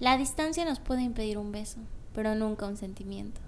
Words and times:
La 0.00 0.18
distancia 0.18 0.64
nos 0.64 0.80
puede 0.80 1.02
impedir 1.02 1.38
un 1.38 1.52
beso, 1.52 1.78
pero 2.14 2.34
nunca 2.34 2.66
un 2.66 2.76
sentimiento. 2.76 3.40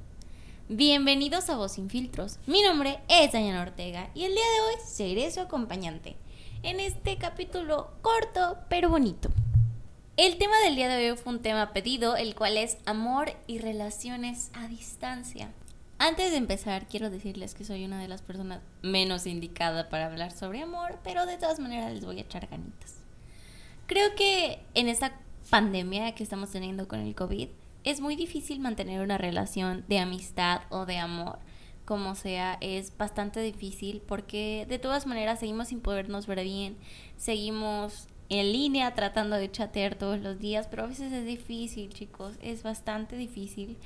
Bienvenidos 0.69 1.51
a 1.51 1.57
Voz 1.57 1.73
Sin 1.73 1.91
Filtros. 1.91 2.39
Mi 2.47 2.63
nombre 2.63 3.01
es 3.09 3.33
Dayana 3.33 3.63
Ortega 3.63 4.11
y 4.15 4.27
el 4.27 4.33
día 4.33 4.45
de 4.45 4.61
hoy 4.61 4.81
seré 4.87 5.29
su 5.33 5.41
acompañante 5.41 6.15
en 6.63 6.79
este 6.79 7.19
capítulo 7.19 7.91
corto 8.01 8.59
pero 8.69 8.89
bonito. 8.89 9.29
El 10.17 10.39
tema 10.39 10.57
del 10.61 10.77
día 10.77 10.89
de 10.89 11.11
hoy 11.11 11.17
fue 11.17 11.33
un 11.33 11.43
tema 11.43 11.73
pedido, 11.73 12.15
el 12.15 12.37
cual 12.37 12.59
es 12.59 12.79
amor 12.87 13.33
y 13.49 13.59
relaciones 13.59 14.53
a 14.55 14.69
distancia. 14.69 15.51
Antes 15.99 16.31
de 16.31 16.37
empezar, 16.37 16.87
quiero 16.87 17.11
decirles 17.11 17.55
que 17.55 17.65
soy 17.65 17.85
una 17.85 18.01
de 18.01 18.07
las 18.07 18.23
personas 18.23 18.61
menos 18.83 19.27
indicada 19.27 19.89
para 19.89 20.07
hablar 20.07 20.31
sobre 20.31 20.63
amor, 20.63 21.01
pero 21.03 21.27
de 21.27 21.39
todas 21.39 21.59
maneras 21.59 21.93
les 21.93 22.05
voy 22.05 22.19
a 22.19 22.23
echar 22.23 22.47
ganitas. 22.47 22.95
Creo 23.87 24.15
que 24.15 24.61
en 24.75 24.89
esta 24.89 25.13
pandemia 25.51 26.15
que 26.15 26.23
estamos 26.23 26.51
teniendo 26.51 26.89
con 26.89 27.01
el 27.01 27.15
COVID, 27.15 27.49
es 27.85 28.01
muy 28.01 28.17
difícil 28.17 28.59
mantener 28.59 29.01
una 29.01 29.17
relación 29.17 29.85
de 29.89 30.01
amistad 30.01 30.63
o 30.71 30.87
de 30.87 30.99
amor. 30.99 31.39
Como 31.85 32.17
sea, 32.17 32.59
es 32.61 32.97
bastante 32.97 33.41
difícil 33.41 34.03
porque 34.07 34.67
de 34.69 34.81
todas 34.81 35.07
maneras 35.07 35.39
seguimos 35.39 35.69
sin 35.69 35.81
podernos 35.81 36.27
ver 36.27 36.43
bien, 36.43 36.77
seguimos 37.17 38.09
en 38.29 38.53
línea 38.53 38.93
tratando 38.95 39.37
de 39.37 39.51
chatear 39.51 39.95
todos 39.95 40.21
los 40.21 40.41
días, 40.41 40.67
pero 40.67 40.83
a 40.83 40.87
veces 40.87 41.13
es 41.13 41.25
difícil, 41.25 41.93
chicos, 41.93 42.35
es 42.43 42.65
bastante 42.65 43.17
difícil. 43.17 43.77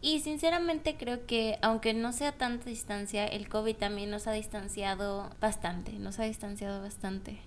Y 0.00 0.20
sinceramente 0.20 0.96
creo 0.96 1.26
que 1.26 1.58
aunque 1.62 1.94
no 1.94 2.12
sea 2.12 2.32
tanta 2.32 2.70
distancia, 2.70 3.26
el 3.26 3.48
COVID 3.48 3.76
también 3.76 4.10
nos 4.10 4.26
ha 4.26 4.32
distanciado 4.32 5.30
bastante, 5.40 5.92
nos 5.92 6.18
ha 6.18 6.24
distanciado 6.24 6.80
bastante. 6.80 7.38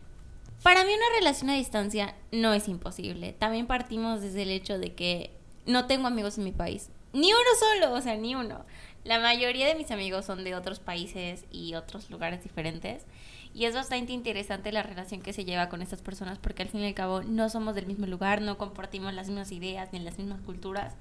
Para 0.63 0.83
mí 0.83 0.91
una 0.93 1.19
relación 1.19 1.49
a 1.49 1.55
distancia 1.55 2.15
no 2.31 2.53
es 2.53 2.67
imposible. 2.67 3.33
También 3.33 3.67
partimos 3.67 4.21
desde 4.21 4.43
el 4.43 4.51
hecho 4.51 4.79
de 4.79 4.93
que 4.95 5.31
no 5.65 5.85
tengo 5.85 6.07
amigos 6.07 6.37
en 6.37 6.45
mi 6.45 6.51
país. 6.51 6.89
Ni 7.13 7.31
uno 7.31 7.49
solo, 7.59 7.93
o 7.93 8.01
sea, 8.01 8.17
ni 8.17 8.35
uno. 8.35 8.65
La 9.03 9.19
mayoría 9.19 9.67
de 9.67 9.75
mis 9.75 9.91
amigos 9.91 10.25
son 10.25 10.43
de 10.43 10.55
otros 10.55 10.79
países 10.79 11.45
y 11.51 11.75
otros 11.75 12.09
lugares 12.09 12.43
diferentes. 12.43 13.05
Y 13.53 13.65
es 13.65 13.73
bastante 13.73 14.13
interesante 14.13 14.71
la 14.71 14.83
relación 14.83 15.21
que 15.21 15.33
se 15.33 15.45
lleva 15.45 15.69
con 15.69 15.81
estas 15.81 16.01
personas 16.01 16.37
porque 16.37 16.63
al 16.63 16.69
fin 16.69 16.81
y 16.81 16.87
al 16.87 16.93
cabo 16.93 17.23
no 17.23 17.49
somos 17.49 17.73
del 17.73 17.87
mismo 17.87 18.05
lugar, 18.05 18.41
no 18.41 18.57
compartimos 18.57 19.13
las 19.13 19.27
mismas 19.27 19.51
ideas 19.51 19.89
ni 19.93 19.99
las 19.99 20.17
mismas 20.17 20.41
culturas. 20.41 20.95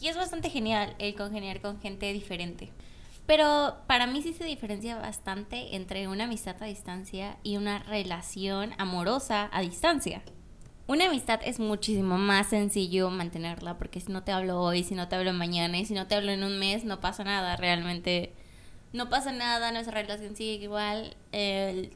Y 0.00 0.08
es 0.08 0.16
bastante 0.16 0.50
genial 0.50 0.96
el 0.98 1.14
congeniar 1.14 1.60
con 1.60 1.80
gente 1.80 2.12
diferente. 2.12 2.70
Pero 3.26 3.76
para 3.86 4.06
mí 4.06 4.20
sí 4.20 4.32
se 4.32 4.44
diferencia 4.44 4.96
bastante 4.96 5.76
entre 5.76 6.08
una 6.08 6.24
amistad 6.24 6.56
a 6.60 6.66
distancia 6.66 7.38
y 7.42 7.56
una 7.56 7.78
relación 7.80 8.72
amorosa 8.78 9.48
a 9.52 9.60
distancia. 9.60 10.22
Una 10.88 11.06
amistad 11.06 11.40
es 11.44 11.60
muchísimo 11.60 12.18
más 12.18 12.48
sencillo 12.48 13.08
mantenerla 13.08 13.78
porque 13.78 14.00
si 14.00 14.10
no 14.10 14.24
te 14.24 14.32
hablo 14.32 14.60
hoy, 14.60 14.82
si 14.82 14.94
no 14.96 15.08
te 15.08 15.14
hablo 15.14 15.32
mañana 15.32 15.78
y 15.78 15.86
si 15.86 15.94
no 15.94 16.08
te 16.08 16.16
hablo 16.16 16.32
en 16.32 16.42
un 16.42 16.58
mes, 16.58 16.84
no 16.84 17.00
pasa 17.00 17.22
nada. 17.22 17.56
Realmente 17.56 18.32
no 18.92 19.08
pasa 19.08 19.32
nada, 19.32 19.70
nuestra 19.70 20.02
relación 20.02 20.36
sigue 20.36 20.64
igual, 20.64 21.16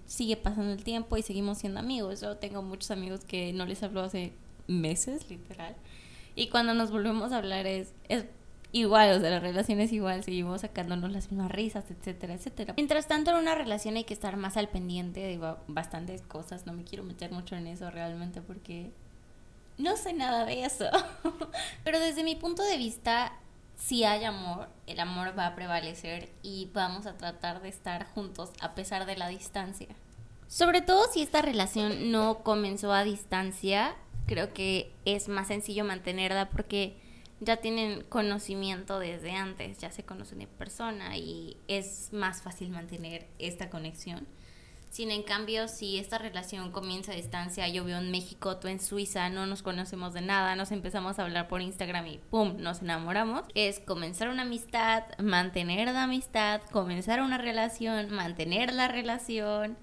sigue 0.07 0.37
pasando 0.37 0.73
el 0.73 0.85
tiempo 0.85 1.17
y 1.17 1.23
seguimos 1.23 1.59
siendo 1.59 1.81
amigos. 1.81 2.21
Yo 2.21 2.37
tengo 2.37 2.63
muchos 2.63 2.93
amigos 2.93 3.25
que 3.25 3.53
no 3.53 3.67
les 3.67 3.83
hablo 3.83 4.03
hace 4.03 4.33
meses, 4.69 5.29
literal. 5.29 5.75
Y 6.37 6.49
cuando 6.49 6.73
nos 6.73 6.91
volvemos 6.91 7.33
a 7.33 7.39
hablar 7.39 7.67
es, 7.67 7.93
es 8.09 8.25
igual, 8.77 9.17
o 9.17 9.21
sea, 9.21 9.31
la 9.31 9.41
relación 9.41 9.81
es 9.81 9.93
igual, 9.93 10.23
seguimos 10.23 10.61
sacándonos 10.61 11.11
las 11.11 11.31
mismas 11.31 11.51
risas, 11.51 11.85
etcétera, 11.91 12.35
etcétera. 12.35 12.75
Mientras 12.77 13.07
tanto, 13.07 13.31
en 13.31 13.37
una 13.37 13.55
relación 13.55 13.97
hay 13.97 14.05
que 14.05 14.15
estar 14.15 14.37
más 14.37 14.57
al 14.57 14.69
pendiente 14.69 15.21
de 15.21 15.57
bastantes 15.67 16.23
cosas, 16.23 16.67
no 16.67 16.73
me 16.73 16.85
quiero 16.85 17.05
meter 17.05 17.33
mucho 17.33 17.57
en 17.57 17.67
eso 17.67 17.91
realmente 17.91 18.43
porque 18.43 18.93
no 19.79 19.97
sé 19.97 20.13
nada 20.13 20.45
de 20.45 20.65
eso. 20.65 20.87
Pero 21.85 22.01
desde 22.01 22.25
mi 22.25 22.37
punto 22.37 22.63
de 22.63 22.77
vista, 22.77 23.33
si 23.77 24.05
hay 24.05 24.25
amor, 24.25 24.69
el 24.87 25.01
amor 25.01 25.39
va 25.39 25.47
a 25.47 25.55
prevalecer 25.55 26.31
y 26.43 26.71
vamos 26.73 27.07
a 27.07 27.17
tratar 27.17 27.63
de 27.63 27.69
estar 27.69 28.07
juntos 28.15 28.51
a 28.61 28.75
pesar 28.75 29.07
de 29.07 29.17
la 29.17 29.29
distancia. 29.29 29.89
Sobre 30.49 30.81
todo 30.81 31.11
si 31.13 31.23
esta 31.23 31.43
relación 31.43 32.13
no 32.13 32.39
comenzó 32.43 32.93
a 32.93 33.05
distancia, 33.05 33.97
creo 34.27 34.53
que 34.53 34.93
es 35.05 35.29
más 35.29 35.49
sencillo 35.49 35.85
mantenerla 35.85 36.51
porque 36.51 37.06
ya 37.41 37.59
tienen 37.59 38.03
conocimiento 38.03 38.99
desde 38.99 39.33
antes, 39.33 39.79
ya 39.79 39.91
se 39.91 40.05
conocen 40.05 40.39
de 40.39 40.47
persona 40.47 41.17
y 41.17 41.57
es 41.69 42.13
más 42.13 42.43
fácil 42.43 42.71
mantener 42.71 43.27
esta 43.39 43.69
conexión. 43.69 44.27
Sin 44.89 45.11
en 45.11 45.25
cambio, 45.25 45.69
si 45.69 45.99
esta 45.99 46.17
relación 46.17 46.73
comienza 46.73 47.13
a 47.13 47.17
distancia, 47.17 47.69
yo 47.69 47.85
veo 47.85 47.99
en 47.99 48.11
México, 48.11 48.57
tú 48.57 48.69
en 48.69 48.81
Suiza, 48.81 49.29
no 49.29 49.45
nos 49.45 49.63
conocemos 49.63 50.15
de 50.15 50.23
nada, 50.23 50.57
nos 50.57 50.73
empezamos 50.73 51.19
a 51.19 51.25
hablar 51.25 51.49
por 51.49 51.61
Instagram 51.61 52.07
y 52.07 52.19
¡pum! 52.31 52.57
nos 52.59 52.81
enamoramos, 52.81 53.43
es 53.55 53.79
comenzar 53.81 54.31
una 54.31 54.43
amistad, 54.43 55.03
mantener 55.19 55.93
la 55.93 56.05
amistad, 56.05 56.63
comenzar 56.73 57.21
una 57.21 57.37
relación, 57.37 58.11
mantener 58.11 58.73
la 58.73 58.89
relación. 58.89 59.77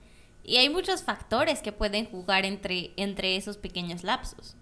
Y 0.44 0.58
hay 0.58 0.70
muchos 0.70 1.04
factores 1.04 1.62
que 1.62 1.72
pueden 1.72 2.06
jugar 2.06 2.46
entre, 2.46 2.92
entre 2.98 3.36
esos 3.36 3.58
pequeños 3.58 4.04
lapsos. 4.04 4.56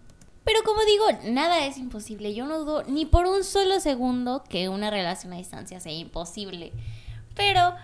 Pero 0.44 0.64
como 0.64 0.84
digo, 0.86 1.06
nada 1.32 1.66
es 1.66 1.78
imposible. 1.78 2.34
Yo 2.34 2.46
no 2.46 2.60
dudo 2.60 2.84
ni 2.88 3.06
por 3.06 3.28
un 3.28 3.44
solo 3.44 3.80
segundo 3.80 4.44
que 4.50 4.70
una 4.70 4.90
relación 4.90 5.34
a 5.34 5.38
distancia 5.38 5.80
sea 5.80 5.94
imposible. 5.94 6.72
Pero 7.36 7.76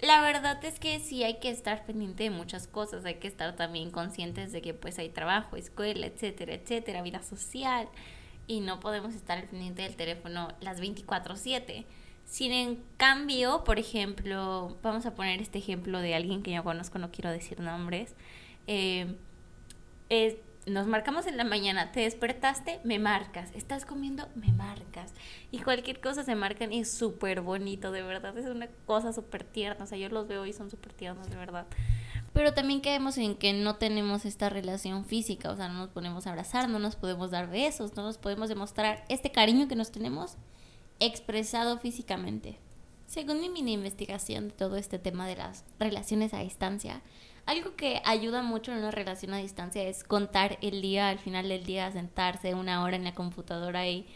la 0.00 0.20
verdad 0.20 0.62
es 0.64 0.78
que 0.78 0.98
sí 1.00 1.24
hay 1.24 1.38
que 1.38 1.50
estar 1.50 1.84
pendiente 1.84 2.24
de 2.24 2.30
muchas 2.30 2.66
cosas. 2.66 3.04
Hay 3.04 3.16
que 3.16 3.28
estar 3.28 3.54
también 3.56 3.90
conscientes 3.90 4.52
de 4.52 4.62
que 4.62 4.72
pues 4.72 4.98
hay 4.98 5.10
trabajo, 5.10 5.56
escuela, 5.56 6.06
etcétera, 6.06 6.54
etcétera, 6.54 7.02
vida 7.02 7.22
social. 7.22 7.88
Y 8.46 8.60
no 8.60 8.80
podemos 8.80 9.14
estar 9.14 9.44
pendiente 9.48 9.82
del 9.82 9.96
teléfono 9.96 10.48
las 10.60 10.80
24/7. 10.80 11.84
Sin 12.24 12.52
en 12.52 12.82
cambio, 12.96 13.62
por 13.62 13.78
ejemplo, 13.78 14.76
vamos 14.82 15.06
a 15.06 15.14
poner 15.14 15.40
este 15.40 15.58
ejemplo 15.58 16.00
de 16.00 16.14
alguien 16.14 16.42
que 16.42 16.52
yo 16.52 16.64
conozco, 16.64 16.98
no 16.98 17.10
quiero 17.12 17.30
decir 17.30 17.60
nombres. 17.60 18.14
Eh, 18.66 19.16
es, 20.08 20.36
nos 20.66 20.88
marcamos 20.88 21.26
en 21.26 21.36
la 21.36 21.44
mañana, 21.44 21.92
te 21.92 22.00
despertaste, 22.00 22.80
me 22.82 22.98
marcas, 22.98 23.50
estás 23.54 23.84
comiendo, 23.84 24.28
me 24.34 24.52
marcas. 24.52 25.12
Y 25.52 25.60
cualquier 25.60 26.00
cosa 26.00 26.24
se 26.24 26.34
marcan 26.34 26.72
y 26.72 26.80
es 26.80 26.92
súper 26.92 27.40
bonito, 27.40 27.92
de 27.92 28.02
verdad, 28.02 28.36
es 28.36 28.46
una 28.46 28.66
cosa 28.84 29.12
súper 29.12 29.44
tierna, 29.44 29.84
o 29.84 29.86
sea, 29.86 29.96
yo 29.96 30.08
los 30.08 30.26
veo 30.26 30.44
y 30.44 30.52
son 30.52 30.68
súper 30.70 30.92
tiernos, 30.92 31.30
de 31.30 31.36
verdad. 31.36 31.66
Pero 32.32 32.52
también 32.52 32.80
quedemos 32.80 33.16
en 33.16 33.36
que 33.36 33.52
no 33.52 33.76
tenemos 33.76 34.24
esta 34.24 34.50
relación 34.50 35.04
física, 35.04 35.50
o 35.50 35.56
sea, 35.56 35.68
no 35.68 35.78
nos 35.78 35.90
podemos 35.90 36.26
abrazar, 36.26 36.68
no 36.68 36.80
nos 36.80 36.96
podemos 36.96 37.30
dar 37.30 37.48
besos, 37.48 37.94
no 37.94 38.02
nos 38.02 38.18
podemos 38.18 38.48
demostrar 38.48 39.04
este 39.08 39.30
cariño 39.30 39.68
que 39.68 39.76
nos 39.76 39.92
tenemos 39.92 40.36
expresado 40.98 41.78
físicamente. 41.78 42.58
Según 43.06 43.40
mi 43.40 43.48
mini 43.48 43.74
investigación 43.74 44.48
de 44.48 44.54
todo 44.54 44.76
este 44.76 44.98
tema 44.98 45.28
de 45.28 45.36
las 45.36 45.64
relaciones 45.78 46.34
a 46.34 46.40
distancia, 46.40 47.02
algo 47.46 47.76
que 47.76 48.02
ayuda 48.04 48.42
mucho 48.42 48.72
en 48.72 48.78
una 48.78 48.90
relación 48.90 49.32
a 49.32 49.38
distancia 49.38 49.82
es 49.84 50.02
contar 50.02 50.58
el 50.62 50.82
día, 50.82 51.08
al 51.08 51.20
final 51.20 51.48
del 51.48 51.64
día, 51.64 51.90
sentarse 51.92 52.54
una 52.54 52.82
hora 52.82 52.96
en 52.96 53.04
la 53.04 53.14
computadora 53.14 53.86
y, 53.86 54.06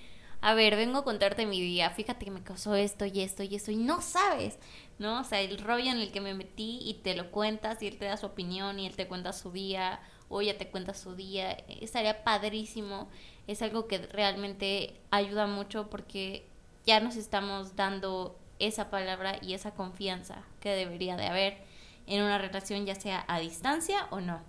a 0.40 0.52
ver, 0.54 0.74
vengo 0.74 0.98
a 0.98 1.04
contarte 1.04 1.46
mi 1.46 1.60
día, 1.60 1.90
fíjate 1.90 2.24
que 2.24 2.30
me 2.32 2.42
causó 2.42 2.74
esto 2.74 3.06
y 3.06 3.20
esto 3.20 3.44
y 3.44 3.54
esto 3.54 3.70
y 3.70 3.76
no 3.76 4.02
sabes, 4.02 4.58
¿no? 4.98 5.20
O 5.20 5.24
sea, 5.24 5.40
el 5.40 5.58
rollo 5.58 5.92
en 5.92 5.98
el 5.98 6.10
que 6.10 6.20
me 6.20 6.34
metí 6.34 6.80
y 6.82 6.94
te 6.94 7.14
lo 7.14 7.30
cuentas 7.30 7.80
y 7.82 7.86
él 7.86 7.98
te 7.98 8.06
da 8.06 8.16
su 8.16 8.26
opinión 8.26 8.80
y 8.80 8.86
él 8.86 8.96
te 8.96 9.06
cuenta 9.06 9.32
su 9.32 9.52
día 9.52 10.00
o 10.28 10.40
ella 10.40 10.58
te 10.58 10.68
cuenta 10.68 10.92
su 10.94 11.14
día, 11.14 11.52
estaría 11.80 12.24
padrísimo, 12.24 13.08
es 13.46 13.62
algo 13.62 13.86
que 13.86 13.98
realmente 13.98 15.00
ayuda 15.10 15.46
mucho 15.46 15.88
porque 15.88 16.46
ya 16.84 16.98
nos 16.98 17.14
estamos 17.14 17.76
dando 17.76 18.36
esa 18.58 18.90
palabra 18.90 19.38
y 19.40 19.54
esa 19.54 19.72
confianza 19.72 20.42
que 20.60 20.70
debería 20.70 21.16
de 21.16 21.26
haber 21.26 21.69
en 22.10 22.22
una 22.22 22.38
relación 22.38 22.84
ya 22.84 22.94
sea 22.94 23.24
a 23.28 23.38
distancia 23.38 24.06
o 24.10 24.20
no. 24.20 24.40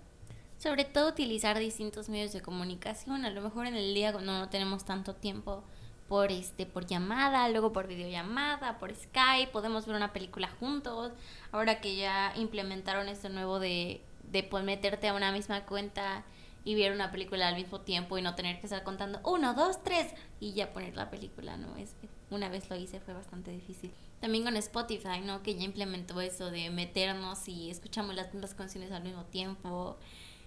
Sobre 0.58 0.84
todo 0.84 1.08
utilizar 1.08 1.58
distintos 1.58 2.08
medios 2.08 2.32
de 2.32 2.42
comunicación, 2.42 3.24
a 3.24 3.30
lo 3.30 3.40
mejor 3.40 3.66
en 3.66 3.74
el 3.74 3.94
día 3.94 4.12
cuando 4.12 4.38
no 4.38 4.48
tenemos 4.48 4.84
tanto 4.84 5.14
tiempo 5.14 5.64
por 6.08 6.30
este 6.30 6.66
por 6.66 6.86
llamada, 6.86 7.48
luego 7.48 7.72
por 7.72 7.88
videollamada, 7.88 8.78
por 8.78 8.94
Skype, 8.94 9.50
podemos 9.50 9.86
ver 9.86 9.96
una 9.96 10.12
película 10.12 10.48
juntos. 10.60 11.12
Ahora 11.50 11.80
que 11.80 11.96
ya 11.96 12.32
implementaron 12.36 13.08
esto 13.08 13.28
nuevo 13.28 13.58
de 13.58 14.02
de 14.32 14.42
pues, 14.42 14.64
meterte 14.64 15.08
a 15.08 15.14
una 15.14 15.30
misma 15.30 15.64
cuenta 15.66 16.24
y 16.64 16.74
ver 16.74 16.92
una 16.92 17.10
película 17.10 17.48
al 17.48 17.56
mismo 17.56 17.80
tiempo 17.80 18.18
y 18.18 18.22
no 18.22 18.34
tener 18.34 18.60
que 18.60 18.66
estar 18.66 18.82
contando 18.84 19.20
uno, 19.24 19.54
dos, 19.54 19.82
tres 19.82 20.12
y 20.40 20.52
ya 20.52 20.72
poner 20.72 20.96
la 20.96 21.10
película, 21.10 21.56
¿no? 21.56 21.76
Es, 21.76 21.94
una 22.30 22.48
vez 22.48 22.70
lo 22.70 22.76
hice, 22.76 23.00
fue 23.00 23.14
bastante 23.14 23.50
difícil. 23.50 23.92
También 24.20 24.44
con 24.44 24.56
Spotify, 24.56 25.20
¿no? 25.24 25.42
Que 25.42 25.54
ya 25.54 25.64
implementó 25.64 26.20
eso 26.20 26.50
de 26.50 26.70
meternos 26.70 27.48
y 27.48 27.70
escuchamos 27.70 28.14
las 28.14 28.32
mismas 28.32 28.54
canciones 28.54 28.92
al 28.92 29.02
mismo 29.02 29.24
tiempo. 29.24 29.96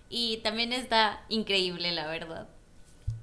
Y 0.09 0.37
también 0.37 0.71
está 0.71 1.23
increíble, 1.29 1.91
la 1.91 2.07
verdad. 2.07 2.47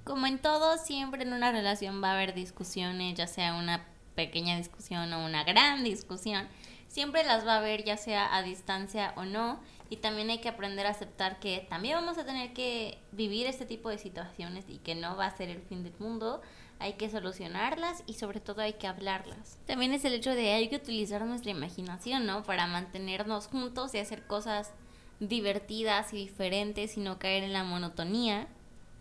Como 0.05 0.27
en 0.27 0.39
todo, 0.39 0.77
siempre 0.79 1.23
en 1.23 1.33
una 1.33 1.53
relación 1.53 2.03
va 2.03 2.11
a 2.11 2.15
haber 2.15 2.35
discusiones, 2.35 3.15
ya 3.15 3.27
sea 3.27 3.55
una 3.55 3.87
pequeña 4.15 4.57
discusión 4.57 5.13
o 5.13 5.25
una 5.25 5.45
gran 5.45 5.85
discusión. 5.85 6.49
Siempre 6.89 7.25
las 7.25 7.47
va 7.47 7.55
a 7.55 7.59
haber, 7.59 7.85
ya 7.85 7.97
sea 7.97 8.37
a 8.37 8.43
distancia 8.43 9.15
o 9.17 9.25
no 9.25 9.61
y 9.93 9.97
también 9.99 10.31
hay 10.31 10.39
que 10.39 10.49
aprender 10.49 10.87
a 10.87 10.91
aceptar 10.91 11.39
que 11.39 11.67
también 11.69 11.97
vamos 11.97 12.17
a 12.17 12.25
tener 12.25 12.55
que 12.55 12.97
vivir 13.13 13.47
este 13.47 13.67
tipo 13.67 13.91
de 13.91 13.99
situaciones 13.99 14.65
y 14.67 14.79
que 14.79 14.95
no 14.95 15.19
va 15.19 15.27
a 15.27 15.37
ser 15.37 15.51
el 15.51 15.61
fin 15.61 15.85
del 15.85 15.93
mundo. 15.99 16.41
Hay 16.79 16.95
que 16.95 17.11
solucionarlas 17.11 18.03
y 18.07 18.15
sobre 18.15 18.41
todo 18.41 18.63
hay 18.63 18.73
que 18.73 18.87
hablarlas. 18.87 19.59
También 19.67 19.93
es 19.93 20.07
el 20.07 20.15
hecho 20.15 20.35
de 20.35 20.55
hay 20.55 20.71
que 20.71 20.77
utilizar 20.77 21.23
nuestra 21.27 21.51
imaginación, 21.51 22.25
¿no? 22.25 22.43
Para 22.43 22.67
mantenernos 22.67 23.49
juntos 23.49 23.95
y 23.95 23.99
hacer 23.99 24.27
cosas 24.27 24.73
divertidas 25.21 26.15
y 26.15 26.17
diferentes 26.17 26.97
y 26.97 27.01
no 27.01 27.19
caer 27.19 27.45
en 27.45 27.53
la 27.53 27.63
monotonía. 27.63 28.49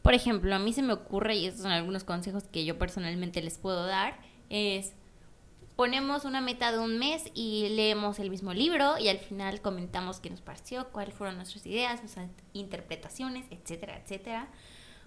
Por 0.01 0.13
ejemplo, 0.13 0.53
a 0.53 0.59
mí 0.59 0.73
se 0.73 0.81
me 0.81 0.91
ocurre, 0.91 1.37
y 1.37 1.45
estos 1.45 1.61
son 1.61 1.71
algunos 1.71 2.03
consejos 2.03 2.43
que 2.49 2.65
yo 2.65 2.77
personalmente 2.77 3.41
les 3.41 3.57
puedo 3.57 3.85
dar, 3.85 4.19
es 4.49 4.93
ponemos 5.75 6.25
una 6.25 6.41
meta 6.41 6.71
de 6.71 6.79
un 6.79 6.99
mes 6.99 7.31
y 7.33 7.69
leemos 7.69 8.19
el 8.19 8.29
mismo 8.29 8.53
libro 8.53 8.97
y 8.97 9.07
al 9.07 9.19
final 9.19 9.61
comentamos 9.61 10.19
qué 10.19 10.29
nos 10.29 10.41
pareció, 10.41 10.89
cuáles 10.89 11.13
fueron 11.13 11.37
nuestras 11.37 11.65
ideas, 11.65 12.01
nuestras 12.01 12.29
interpretaciones, 12.53 13.45
etcétera, 13.49 13.97
etcétera. 13.97 14.47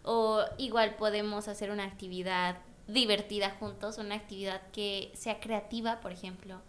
O 0.02 0.42
igual 0.58 0.96
podemos 0.96 1.48
hacer 1.48 1.70
una 1.70 1.84
actividad 1.84 2.58
divertida 2.86 3.50
juntos, 3.50 3.98
una 3.98 4.16
actividad 4.16 4.62
que 4.70 5.10
sea 5.14 5.40
creativa, 5.40 6.00
por 6.00 6.12
ejemplo, 6.12 6.60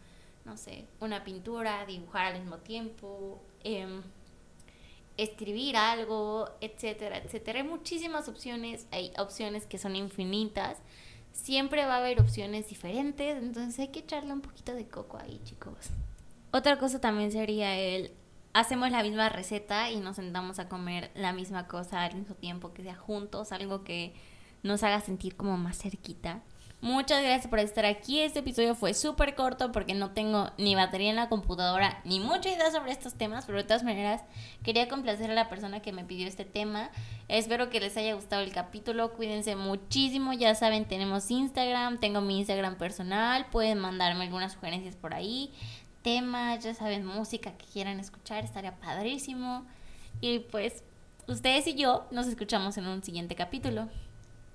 no 0.45 0.57
sé, 0.57 0.85
una 0.99 1.23
pintura, 1.23 1.85
dibujar 1.85 2.27
al 2.27 2.39
mismo 2.39 2.57
tiempo, 2.59 3.41
em, 3.63 4.01
escribir 5.17 5.75
algo, 5.77 6.49
etcétera, 6.61 7.17
etcétera. 7.17 7.59
Hay 7.59 7.67
muchísimas 7.67 8.27
opciones, 8.27 8.87
hay 8.91 9.11
opciones 9.17 9.65
que 9.65 9.77
son 9.77 9.95
infinitas. 9.95 10.77
Siempre 11.35 11.85
va 11.85 11.95
a 11.95 11.97
haber 11.99 12.19
opciones 12.19 12.67
diferentes, 12.69 13.37
entonces 13.37 13.77
hay 13.79 13.89
que 13.89 13.99
echarle 13.99 14.33
un 14.33 14.41
poquito 14.41 14.73
de 14.73 14.87
coco 14.87 15.17
ahí, 15.17 15.39
chicos. 15.43 15.91
Otra 16.51 16.79
cosa 16.79 16.99
también 16.99 17.31
sería 17.31 17.77
el 17.77 18.11
hacemos 18.55 18.89
la 18.89 19.03
misma 19.03 19.27
receta 19.27 19.91
y 19.91 19.97
nos 19.97 20.15
sentamos 20.15 20.59
a 20.59 20.69
comer 20.69 21.11
la 21.13 21.33
misma 21.33 21.67
cosa 21.67 22.03
al 22.03 22.15
mismo 22.15 22.35
tiempo, 22.35 22.73
que 22.73 22.83
sea 22.83 22.95
juntos, 22.95 23.51
algo 23.51 23.83
que 23.83 24.13
nos 24.63 24.81
haga 24.81 25.01
sentir 25.01 25.35
como 25.35 25.57
más 25.57 25.77
cerquita. 25.77 26.41
Muchas 26.85 27.23
gracias 27.23 27.47
por 27.47 27.57
estar 27.57 27.83
aquí. 27.83 28.19
Este 28.19 28.41
episodio 28.41 28.75
fue 28.75 28.93
súper 28.93 29.33
corto 29.33 29.71
porque 29.71 29.95
no 29.95 30.11
tengo 30.11 30.51
ni 30.59 30.75
batería 30.75 31.09
en 31.09 31.15
la 31.15 31.29
computadora 31.29 31.99
ni 32.05 32.19
mucha 32.19 32.47
idea 32.47 32.69
sobre 32.69 32.91
estos 32.91 33.15
temas, 33.15 33.47
pero 33.47 33.57
de 33.57 33.63
todas 33.63 33.83
maneras 33.83 34.21
quería 34.61 34.87
complacer 34.87 35.31
a 35.31 35.33
la 35.33 35.49
persona 35.49 35.79
que 35.79 35.91
me 35.91 36.05
pidió 36.05 36.27
este 36.27 36.45
tema. 36.45 36.91
Espero 37.27 37.71
que 37.71 37.79
les 37.79 37.97
haya 37.97 38.13
gustado 38.13 38.43
el 38.43 38.51
capítulo. 38.51 39.13
Cuídense 39.13 39.55
muchísimo. 39.55 40.31
Ya 40.33 40.53
saben, 40.53 40.85
tenemos 40.85 41.31
Instagram, 41.31 41.97
tengo 41.97 42.21
mi 42.21 42.37
Instagram 42.37 42.75
personal. 42.77 43.47
Pueden 43.47 43.79
mandarme 43.79 44.25
algunas 44.25 44.53
sugerencias 44.53 44.95
por 44.95 45.15
ahí. 45.15 45.51
Temas, 46.03 46.63
ya 46.63 46.75
saben, 46.75 47.03
música 47.03 47.57
que 47.57 47.65
quieran 47.65 47.99
escuchar, 47.99 48.43
estaría 48.43 48.75
padrísimo. 48.75 49.65
Y 50.21 50.37
pues 50.37 50.83
ustedes 51.27 51.65
y 51.65 51.73
yo 51.73 52.05
nos 52.11 52.27
escuchamos 52.27 52.77
en 52.77 52.85
un 52.85 53.01
siguiente 53.01 53.33
capítulo. 53.33 53.89